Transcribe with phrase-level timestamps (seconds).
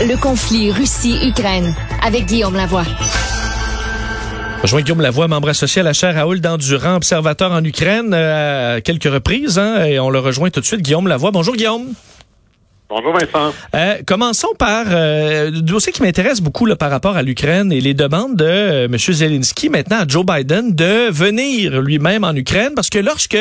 [0.00, 2.84] Le conflit Russie-Ukraine avec Guillaume Lavoie.
[4.60, 8.80] Bonjour Guillaume Lavoie, membre associé à la chaire Raoul d'Endurant, observateur en Ukraine euh, à
[8.80, 9.58] quelques reprises.
[9.58, 10.82] Hein, et on le rejoint tout de suite.
[10.82, 11.32] Guillaume Lavoie.
[11.32, 11.94] Bonjour Guillaume.
[12.90, 13.52] Bonjour Vincent.
[13.74, 17.82] Euh, commençons par euh, le dossier qui m'intéresse beaucoup là, par rapport à l'Ukraine et
[17.82, 18.96] les demandes de euh, M.
[18.96, 23.36] Zelensky maintenant à Joe Biden de venir lui-même en Ukraine parce que lorsque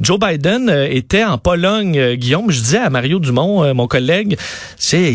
[0.00, 4.38] Joe Biden euh, était en Pologne, Guillaume, je disais à Mario Dumont, mon collègue,
[4.78, 5.12] c'est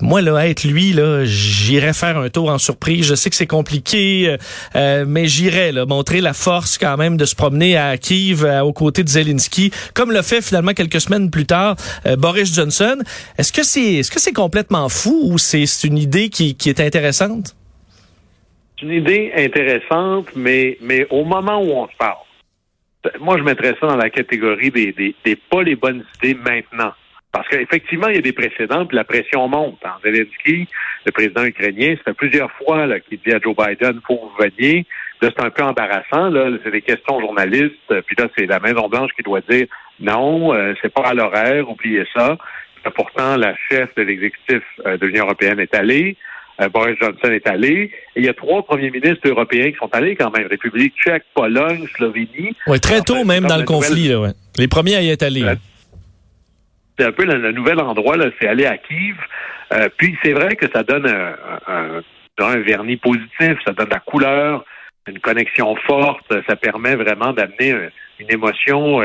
[0.00, 3.06] moi là être lui là, j'irais faire un tour en surprise.
[3.06, 4.36] Je sais que c'est compliqué,
[4.74, 9.08] mais j'irais montrer la force quand même de se promener à Kiev aux côtés de
[9.08, 11.76] Zelensky, comme le fait finalement quelques semaines plus tard
[12.18, 12.98] Boris Johnson.
[13.38, 16.80] Est-ce que c'est est-ce que c'est complètement fou ou c'est une idée qui, qui est
[16.80, 17.56] intéressante?
[18.78, 22.16] C'est une idée intéressante, mais, mais au moment où on se parle,
[23.20, 26.92] moi, je mettrais ça dans la catégorie des, des, des pas les bonnes idées maintenant.
[27.32, 29.78] Parce qu'effectivement, il y a des précédents, puis la pression monte.
[29.84, 30.66] En Zelensky,
[31.06, 34.84] le président ukrainien, ça fait plusieurs fois qu'il dit à Joe Biden, faut vous veniez.
[35.22, 36.28] Là, c'est un peu embarrassant.
[36.28, 38.00] Là, c'est des questions journalistes.
[38.06, 39.66] Puis là, c'est la Maison Blanche qui doit dire
[40.00, 42.36] non, euh, c'est pas à l'horaire, oubliez ça.
[42.96, 46.16] Pourtant, la chef de l'exécutif euh, de l'Union européenne est allée.
[46.60, 47.90] Euh, Boris Johnson est allé.
[48.16, 50.46] Et il y a trois premiers ministres européens qui sont allés quand même.
[50.46, 52.56] République tchèque, Pologne, Slovénie.
[52.66, 54.08] Oui, très tôt même dans le conflit.
[54.08, 54.30] Là, ouais.
[54.58, 55.44] Les premiers à y être allés.
[57.00, 59.16] Un peu le, nouvel endroit, c'est aller à Kiev.
[59.72, 64.64] Euh, puis c'est vrai que ça donne un, vernis positif, ça donne la couleur,
[65.06, 67.74] une connexion forte, ça permet vraiment d'amener
[68.18, 69.00] une émotion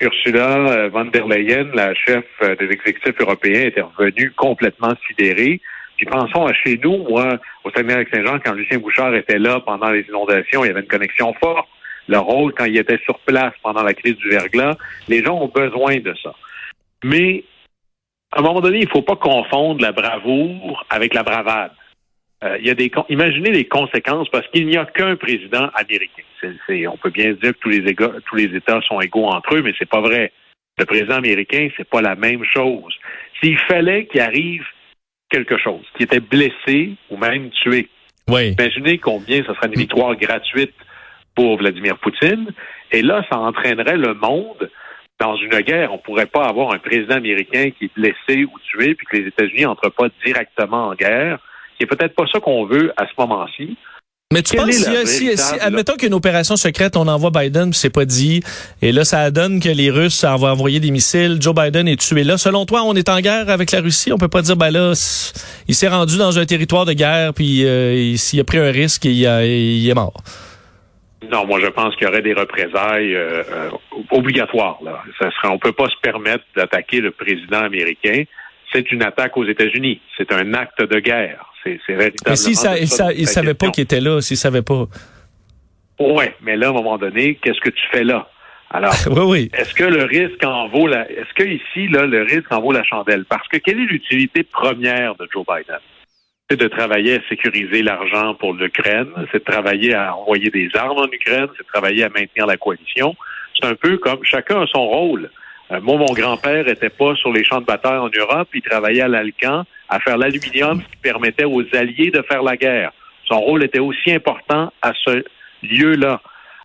[0.00, 5.60] Ursula euh, von der Leyen, la chef euh, des exécutifs européens, était revenue complètement sidérée.
[5.96, 10.02] Puis pensons à chez nous, moi, au Saguenay-Lac-Saint-Jean, quand Lucien Bouchard était là pendant les
[10.02, 11.66] inondations, il y avait une connexion forte.
[12.08, 14.76] Le rôle, quand il était sur place pendant la crise du verglas,
[15.08, 16.34] les gens ont besoin de ça.
[17.04, 17.44] Mais,
[18.32, 21.72] à un moment donné, il ne faut pas confondre la bravoure avec la bravade.
[22.44, 26.22] Euh, il y a des, imaginez les conséquences parce qu'il n'y a qu'un président américain.
[26.90, 29.72] on peut bien dire que tous les, tous les États sont égaux entre eux, mais
[29.78, 30.32] c'est pas vrai.
[30.78, 32.94] Le président américain, c'est pas la même chose.
[33.40, 34.66] S'il fallait qu'il arrive
[35.30, 37.88] quelque chose, qui était blessé ou même tué,
[38.28, 40.74] imaginez combien ce serait une victoire gratuite
[41.34, 42.50] pour Vladimir Poutine.
[42.92, 44.70] Et là, ça entraînerait le monde
[45.20, 45.92] dans une guerre.
[45.92, 49.28] On pourrait pas avoir un président américain qui est blessé ou tué, puis que les
[49.28, 51.38] États-Unis n'entrent pas directement en guerre
[51.78, 53.76] c'est peut-être pas ça qu'on veut à ce moment-ci.
[54.32, 54.74] Mais tu penses,
[55.04, 58.42] si, si, admettons qu'une opération secrète, on envoie Biden, puis c'est pas dit,
[58.82, 62.24] et là, ça donne que les Russes vont envoyer des missiles, Joe Biden est tué
[62.24, 62.36] là.
[62.36, 64.12] Selon toi, on est en guerre avec la Russie?
[64.12, 64.94] On peut pas dire, ben là,
[65.68, 69.04] il s'est rendu dans un territoire de guerre, puis euh, s'il a pris un risque,
[69.04, 70.20] il, il est mort.
[71.30, 73.70] Non, moi je pense qu'il y aurait des représailles euh, euh,
[74.10, 74.78] obligatoires.
[74.82, 75.02] Là.
[75.18, 78.24] Ça serait, on peut pas se permettre d'attaquer le président américain.
[78.72, 80.00] C'est une attaque aux États-Unis.
[80.16, 81.52] C'est un acte de guerre.
[81.64, 82.30] C'est véritablement.
[82.30, 84.86] Mais s'il ça, il, savait pas qu'il était là, s'il savait pas.
[85.98, 88.28] Oui, mais là, à un moment donné, qu'est-ce que tu fais là?
[88.70, 89.50] Alors, oui, oui.
[89.56, 92.72] est-ce que le risque en vaut la, est-ce que ici, là, le risque en vaut
[92.72, 93.24] la chandelle?
[93.24, 95.78] Parce que quelle est l'utilité première de Joe Biden?
[96.48, 100.98] C'est de travailler à sécuriser l'argent pour l'Ukraine, c'est de travailler à envoyer des armes
[100.98, 103.16] en Ukraine, c'est de travailler à maintenir la coalition.
[103.58, 105.28] C'est un peu comme chacun a son rôle.
[105.72, 109.02] Euh, moi, mon grand-père était pas sur les champs de bataille en Europe, il travaillait
[109.02, 112.92] à l'Alcan à faire l'aluminium, qui permettait aux Alliés de faire la guerre.
[113.24, 115.24] Son rôle était aussi important à ce
[115.64, 116.20] lieu-là.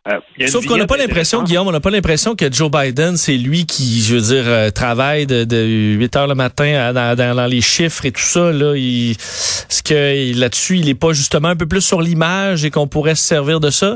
[0.08, 3.38] Euh, Sauf qu'on n'a pas l'impression, Guillaume, on n'a pas l'impression que Joe Biden, c'est
[3.38, 7.48] lui qui, je veux dire, euh, travaille de, de 8 heures le matin dans, dans,
[7.48, 8.52] les chiffres et tout ça.
[8.52, 12.88] Là, est-ce que là-dessus, il n'est pas justement un peu plus sur l'image et qu'on
[12.88, 13.94] pourrait se servir de ça?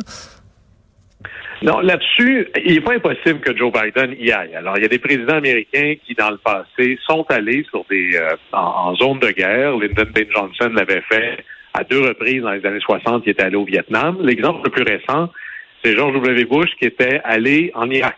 [1.61, 4.55] Non, là-dessus, il n'est pas impossible que Joe Biden y aille.
[4.55, 8.15] Alors, il y a des présidents américains qui, dans le passé, sont allés sur des
[8.15, 9.75] euh, en, zone de guerre.
[9.77, 10.19] Lyndon B.
[10.31, 13.23] Johnson l'avait fait à deux reprises dans les années 60.
[13.25, 14.17] Il était allé au Vietnam.
[14.21, 15.31] L'exemple le plus récent,
[15.85, 16.45] c'est George W.
[16.45, 18.17] Bush qui était allé en Irak.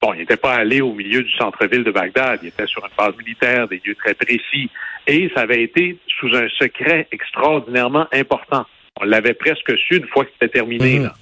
[0.00, 2.38] Bon, il n'était pas allé au milieu du centre-ville de Bagdad.
[2.42, 4.70] Il était sur une base militaire, des lieux très précis.
[5.08, 8.64] Et ça avait été sous un secret extraordinairement important.
[9.00, 11.00] On l'avait presque su une fois que c'était terminé.
[11.00, 11.14] Là.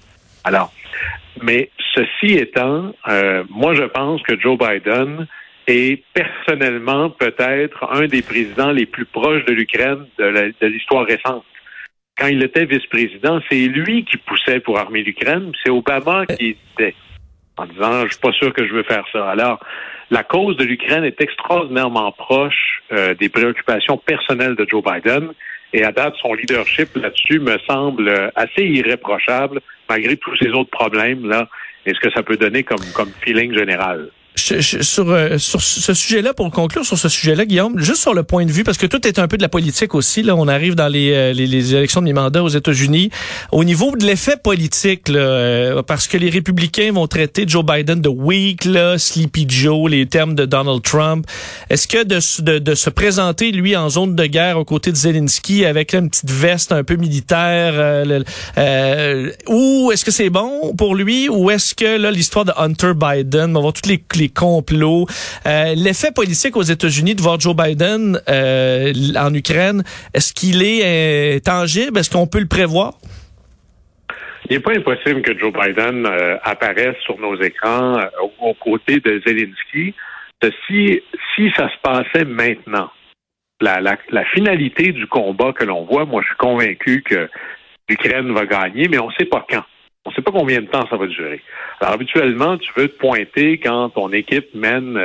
[0.44, 0.72] Alors,
[1.42, 5.26] mais ceci étant, euh, moi je pense que Joe Biden
[5.66, 11.44] est personnellement peut-être un des présidents les plus proches de l'Ukraine de l'histoire récente.
[12.18, 16.94] Quand il était vice-président, c'est lui qui poussait pour armer l'Ukraine, c'est Obama qui était
[17.56, 19.30] en disant je suis pas sûr que je veux faire ça.
[19.30, 19.60] Alors,
[20.10, 25.32] la cause de l'Ukraine est extraordinairement proche euh, des préoccupations personnelles de Joe Biden.
[25.72, 31.28] Et à date, son leadership là-dessus me semble assez irréprochable, malgré tous ces autres problèmes
[31.28, 31.48] là.
[31.84, 34.10] Est-ce que ça peut donner comme, comme feeling général?
[34.38, 38.46] Sur, euh, sur ce sujet-là, pour conclure sur ce sujet-là, Guillaume, juste sur le point
[38.46, 40.74] de vue, parce que tout est un peu de la politique aussi, là, on arrive
[40.74, 43.10] dans les, euh, les, les élections de mi-mandat aux États-Unis.
[43.52, 48.00] Au niveau de l'effet politique, là, euh, parce que les républicains vont traiter Joe Biden
[48.00, 51.26] de weak, là, Sleepy Joe, les termes de Donald Trump,
[51.70, 54.96] est-ce que de, de, de, se présenter, lui, en zone de guerre aux côtés de
[54.96, 58.04] Zelensky avec une petite veste un peu militaire,
[59.48, 63.56] ou est-ce que c'est bon pour lui, ou est-ce que là l'histoire de Hunter Biden,
[63.56, 65.06] on va toutes les, complots.
[65.46, 69.82] Euh, l'effet politique aux États-Unis de voir Joe Biden euh, en Ukraine,
[70.14, 71.98] est-ce qu'il est, euh, tangible?
[71.98, 72.94] Est-ce qu'on peut le prévoir?
[74.48, 76.08] Il n'est pas impossible que Joe Biden
[76.42, 78.00] apparaisse sur nos écrans
[78.40, 79.94] aux côtés de Zelensky.
[80.66, 81.02] Si,
[81.34, 82.88] si ça se passait maintenant,
[83.60, 87.28] la finalité du combat que l'on voit, moi je suis convaincu que
[87.88, 89.64] l'Ukraine va gagner, mais on ne sait pas quand.
[90.08, 91.42] On ne sait pas combien de temps ça va durer.
[91.82, 94.98] Alors, habituellement, tu veux te pointer quand ton équipe mène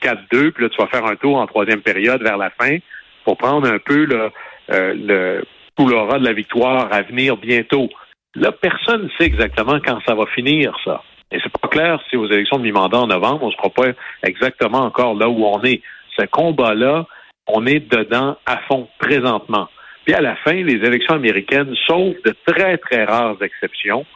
[0.00, 2.78] 4-2, euh, puis là, tu vas faire un tour en troisième période vers la fin
[3.24, 4.30] pour prendre un peu le,
[4.70, 7.90] euh, de la victoire à venir bientôt.
[8.34, 11.02] Là, personne ne sait exactement quand ça va finir, ça.
[11.30, 13.88] Et c'est pas clair si aux élections de mi-mandat en novembre, on ne sera pas
[14.22, 15.82] exactement encore là où on est.
[16.18, 17.04] Ce combat-là,
[17.46, 19.68] on est dedans à fond présentement.
[20.06, 24.06] Puis à la fin, les élections américaines, sauf de très, très rares exceptions,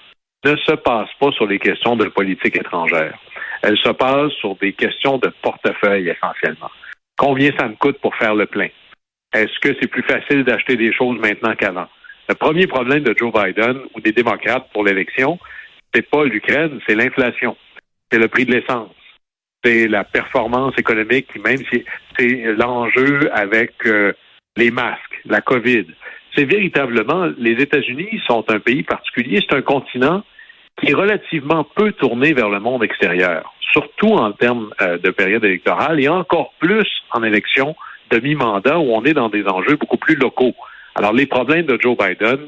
[0.44, 3.18] ne se passe pas sur les questions de politique étrangère.
[3.62, 6.70] Elle se passe sur des questions de portefeuille essentiellement.
[7.16, 8.68] Combien ça me coûte pour faire le plein?
[9.34, 11.86] Est-ce que c'est plus facile d'acheter des choses maintenant qu'avant?
[12.28, 15.38] Le premier problème de Joe Biden ou des démocrates pour l'élection,
[15.94, 17.56] c'est pas l'Ukraine, c'est l'inflation.
[18.10, 18.94] C'est le prix de l'essence.
[19.62, 21.84] C'est la performance économique, même si
[22.18, 24.12] c'est l'enjeu avec euh,
[24.56, 25.86] les masques, la COVID.
[26.34, 30.22] C'est véritablement, les États-Unis sont un pays particulier, c'est un continent
[30.78, 35.44] qui est relativement peu tourné vers le monde extérieur, surtout en termes euh, de période
[35.44, 37.74] électorale et encore plus en élection
[38.10, 40.54] de mi-mandat où on est dans des enjeux beaucoup plus locaux.
[40.94, 42.38] Alors, les problèmes de Joe Biden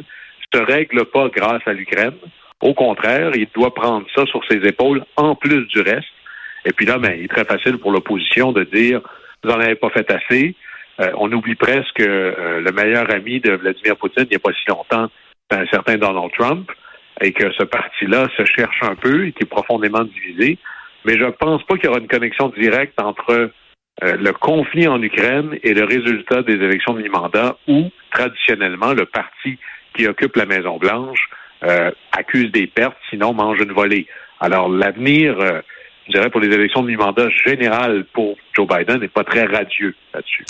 [0.52, 2.14] se règlent pas grâce à l'Ukraine.
[2.60, 6.08] Au contraire, il doit prendre ça sur ses épaules en plus du reste.
[6.64, 9.00] Et puis là, ben, il est très facile pour l'opposition de dire
[9.42, 10.54] vous n'en avez pas fait assez.
[11.00, 14.52] Euh, on oublie presque euh, le meilleur ami de Vladimir Poutine il n'y a pas
[14.52, 15.10] si longtemps,
[15.50, 16.70] un certain Donald Trump
[17.20, 20.58] et que ce parti-là se cherche un peu et qui est profondément divisé.
[21.04, 23.50] Mais je ne pense pas qu'il y aura une connexion directe entre
[24.02, 29.06] euh, le conflit en Ukraine et le résultat des élections de mi-mandat où, traditionnellement, le
[29.06, 29.58] parti
[29.94, 31.28] qui occupe la Maison-Blanche
[31.64, 34.06] euh, accuse des pertes, sinon mange une volée.
[34.40, 35.36] Alors, l'avenir,
[36.06, 39.94] je dirais, pour les élections de mi-mandat générales pour Joe Biden n'est pas très radieux
[40.14, 40.44] là-dessus.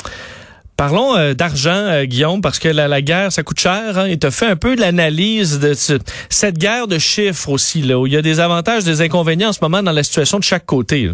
[0.77, 3.99] Parlons euh, d'argent, euh, Guillaume, parce que la, guerre, ça coûte cher.
[3.99, 7.99] Hein, et tu fait un peu de l'analyse de cette guerre de chiffres aussi, là,
[7.99, 10.45] où il y a des avantages, des inconvénients en ce moment dans la situation de
[10.45, 11.11] chaque côté.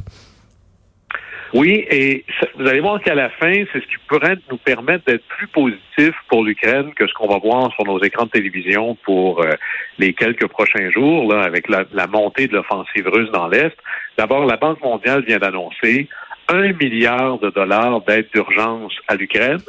[1.55, 2.25] Oui, et
[2.57, 6.15] vous allez voir qu'à la fin, c'est ce qui pourrait nous permettre d'être plus positif
[6.29, 9.53] pour l'Ukraine que ce qu'on va voir sur nos écrans de télévision pour euh,
[9.99, 13.77] les quelques prochains jours, là, avec la, montée de l'offensive russe dans l'Est.
[14.19, 16.09] D'abord, la Banque mondiale vient d'annoncer
[16.49, 19.61] un milliard de dollars d'aide d'urgence à l'Ukraine.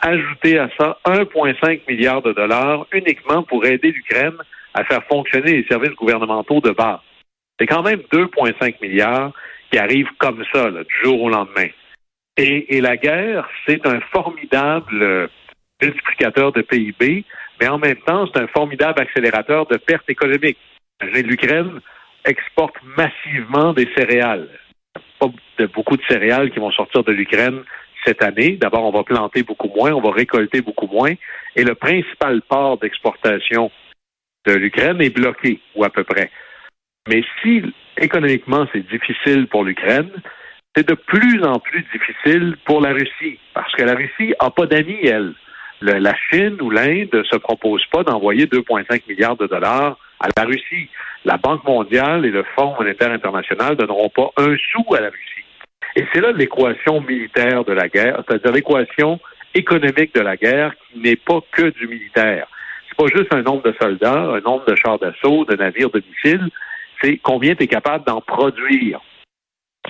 [0.00, 4.36] Ajouter à ça 1,5 milliard de dollars uniquement pour aider l'Ukraine
[4.74, 7.00] à faire fonctionner les services gouvernementaux de base.
[7.58, 9.32] C'est quand même 2,5 milliards
[9.70, 11.68] qui arrivent comme ça, du jour au lendemain.
[12.36, 15.28] Et, et la guerre, c'est un formidable
[15.82, 17.24] multiplicateur de PIB,
[17.60, 20.58] mais en même temps, c'est un formidable accélérateur de pertes économiques.
[21.02, 21.80] L'Ukraine
[22.24, 24.48] exporte massivement des céréales
[25.20, 25.28] pas
[25.74, 27.62] beaucoup de céréales qui vont sortir de l'Ukraine
[28.04, 28.56] cette année.
[28.56, 31.12] D'abord, on va planter beaucoup moins, on va récolter beaucoup moins.
[31.56, 33.70] Et le principal port d'exportation
[34.46, 36.30] de l'Ukraine est bloqué, ou à peu près.
[37.10, 37.62] Mais si
[37.98, 40.10] économiquement c'est difficile pour l'Ukraine,
[40.76, 44.66] c'est de plus en plus difficile pour la Russie, parce que la Russie n'a pas
[44.66, 45.34] d'amis, elle.
[45.80, 50.44] la Chine ou l'Inde ne se proposent pas d'envoyer 2,5 milliards de dollars à la
[50.44, 50.88] Russie.
[51.24, 55.08] La Banque mondiale et le Fonds monétaire international ne donneront pas un sou à la
[55.08, 55.44] Russie.
[55.96, 59.18] Et c'est là l'équation militaire de la guerre, c'est-à-dire l'équation
[59.54, 62.46] économique de la guerre qui n'est pas que du militaire.
[62.88, 66.02] C'est pas juste un nombre de soldats, un nombre de chars d'assaut, de navires, de
[66.08, 66.48] missiles,
[67.00, 69.00] c'est combien tu es capable d'en produire?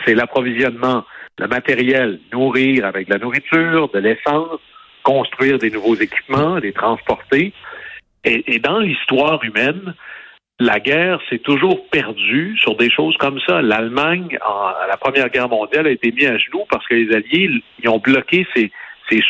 [0.05, 1.05] C'est l'approvisionnement,
[1.39, 4.61] le matériel, nourrir avec de la nourriture, de l'essence,
[5.03, 7.53] construire des nouveaux équipements, les transporter.
[8.25, 9.95] Et, dans l'histoire humaine,
[10.59, 13.63] la guerre s'est toujours perdue sur des choses comme ça.
[13.63, 17.63] L'Allemagne, à la Première Guerre mondiale, a été mise à genoux parce que les Alliés
[17.83, 18.71] ils ont bloqué ses,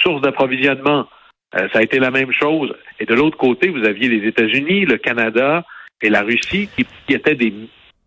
[0.03, 1.09] sources d'approvisionnement.
[1.55, 2.75] Euh, ça a été la même chose.
[2.99, 5.65] Et de l'autre côté, vous aviez les États-Unis, le Canada
[6.03, 7.53] et la Russie qui, étaient des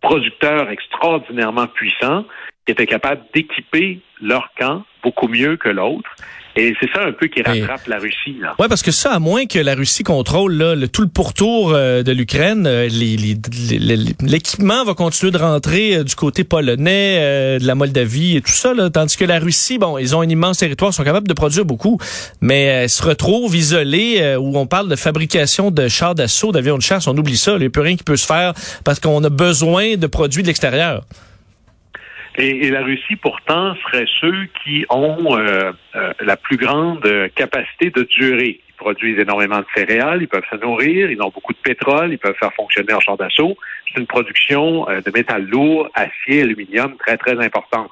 [0.00, 2.24] producteurs extraordinairement puissants
[2.66, 6.10] qui étaient capables d'équiper leur camp beaucoup mieux que l'autre.
[6.56, 8.36] Et c'est ça un peu qui rattrape la Russie.
[8.40, 8.54] Là.
[8.58, 11.72] Ouais, parce que ça, à moins que la Russie contrôle là, le, tout le pourtour
[11.74, 12.88] euh, de l'Ukraine, euh,
[14.20, 18.72] l'équipement va continuer de rentrer euh, du côté polonais, de la Moldavie et tout ça.
[18.72, 21.64] Là, tandis que la Russie, bon, ils ont un immense territoire, sont capables de produire
[21.64, 21.98] beaucoup,
[22.40, 27.06] mais se retrouvent isolés où on parle de fabrication de chars d'assaut, d'avions de chasse.
[27.08, 27.52] On oublie ça.
[27.54, 30.42] Il n'y a plus rien qui peut se faire parce qu'on a besoin de produits
[30.42, 31.04] de l'extérieur.
[32.36, 38.02] Et, la Russie, pourtant, serait ceux qui ont euh, euh, la plus grande capacité de
[38.02, 38.60] durer.
[38.68, 42.18] Ils produisent énormément de céréales, ils peuvent se nourrir, ils ont beaucoup de pétrole, ils
[42.18, 43.56] peuvent faire fonctionner leur champ d'assaut.
[43.86, 47.90] C'est une production euh, de métal lourd, acier, aluminium très, très importante.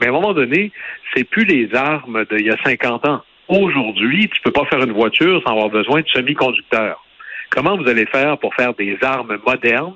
[0.00, 0.70] Mais à un moment donné,
[1.14, 3.22] c'est plus les armes d'il y a 50 ans.
[3.48, 7.02] Aujourd'hui, tu peux pas faire une voiture sans avoir besoin de semi-conducteurs.
[7.50, 9.94] Comment vous allez faire pour faire des armes modernes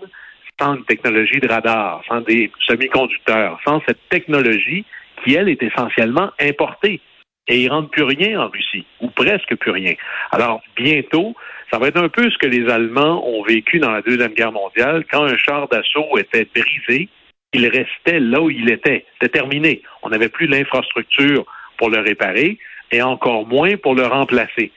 [0.62, 4.84] sans une technologie de radar, sans des semi-conducteurs, sans cette technologie
[5.24, 7.00] qui, elle, est essentiellement importée.
[7.48, 9.94] Et ils ne rentrent plus rien en Russie, ou presque plus rien.
[10.30, 11.34] Alors, bientôt,
[11.72, 14.52] ça va être un peu ce que les Allemands ont vécu dans la Deuxième Guerre
[14.52, 17.08] mondiale, quand un char d'assaut était brisé,
[17.52, 19.04] il restait là où il était.
[19.14, 19.82] C'était terminé.
[20.02, 21.44] On n'avait plus l'infrastructure
[21.76, 22.58] pour le réparer
[22.92, 24.70] et encore moins pour le remplacer.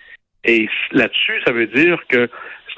[0.44, 2.30] Et là-dessus, ça veut dire que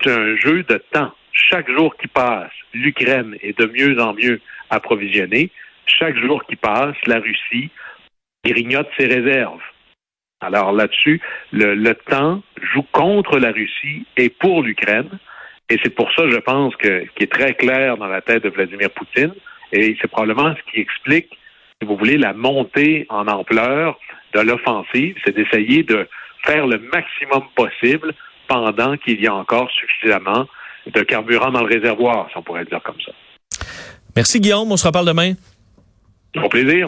[0.03, 4.41] c'est un jeu de temps chaque jour qui passe, l'Ukraine est de mieux en mieux
[4.69, 5.51] approvisionnée.
[5.85, 7.69] Chaque jour qui passe, la Russie
[8.43, 9.61] grignote ses réserves.
[10.41, 15.09] Alors là-dessus, le, temps joue contre la Russie et pour l'Ukraine.
[15.69, 18.49] Et c'est pour ça, je pense, que qui est très clair dans la tête de
[18.49, 19.33] Vladimir Poutine.
[19.71, 21.37] Et c'est probablement ce qui explique,
[21.81, 23.99] si vous voulez, la montée en ampleur
[24.33, 26.07] de l'offensive, c'est d'essayer de
[26.45, 28.13] faire le maximum possible
[28.47, 30.47] pendant qu'il y a encore suffisamment
[30.93, 33.11] de carburant dans le réservoir, si on pourrait dire comme ça.
[34.15, 35.33] Merci Guillaume, on se reparle demain.
[36.43, 36.85] Au plaisir.